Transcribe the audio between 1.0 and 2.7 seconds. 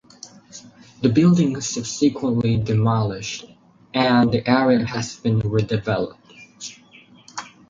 The buildings subsequently